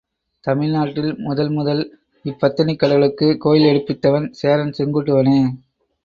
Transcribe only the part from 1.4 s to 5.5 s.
முதல் இப்பத்தினிக் கடவுளுக்கு கோயில் எடுப்பித்தவன் சேரன் செங்குட்டுவனே.